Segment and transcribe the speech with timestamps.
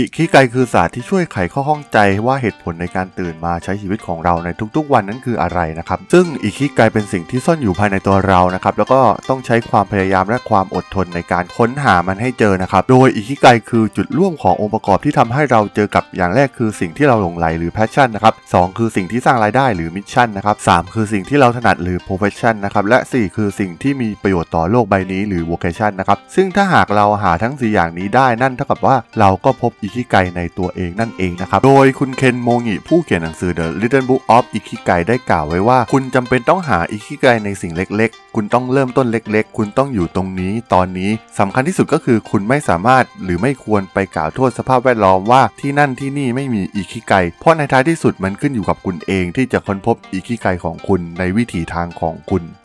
[0.00, 31.60] อิคิไกคือศาสตร์ที่ช่วยไขข้อข้องใจว่าเหตุผลในการตื่นมาใช้ชีวิตของเราในทุกๆ วันนั้นคืออะไรนะครับ ซึ่งอิคิไกเป็นสิ่งที่ซ่อนอยู่ภายในตัวเรานะครับ แล้วก็ต้องใช้ความพยายามและความอดทนในการค้นหามันให้เจอนะครับ โดยอิคิไกคือจุดร่วมขององค์ประกอบที่ทำให้เราเจอกับอย่างแรกคือสิ่งที่เราหลงไหลหรือ passion นะครับสองคือสิ่งที่สร้างรายได้หรือ mission นะครับสามคือสิ่งที่เราถนัดหรือ profession นะครับ และสี่คือสิ่งที่มีประโยชน์ต่อโลกใบนี้หรือ vocation นะครับ ซึ่งถ้าหากเราหาทั้งสี่อย่างนี้ได้นั่นเท่ากับว่าเราก็พบอิคิไกในตัวเองนั่นเองนะครับ
[31.66, 52.42] โดยคุณเคนโมงิผู้เขียนหนังสือ The Little Book of Ikigai ได้กล่าวไว้ว่า คุณจำเป็นต้องหาอิคิไกในสิ่งเล็กๆ คุณต้องเริ่มต้นเล็กๆ คุณต้องอยู่ตรงนี้ ตอนนี้สำคัญที่สุดก็คือคุณไม่สามารถหรือไม่ควรไปกล่าวโทษสภาพแวดล้อมว่าที่นั่นที่นี่ไม่มีอิคิไกเพราะในท้ายที่สุดมันขึ้นอยู่กับคุณเองที่จะค้นพบอิคิไกของคุณในวิถีทางของคุณ